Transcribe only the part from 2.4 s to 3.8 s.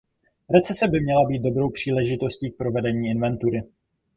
k provedení inventury.